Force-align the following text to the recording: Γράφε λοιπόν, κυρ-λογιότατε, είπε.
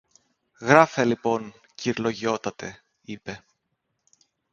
Γράφε 0.59 1.05
λοιπόν, 1.05 1.53
κυρ-λογιότατε, 1.75 2.83
είπε. 3.01 3.43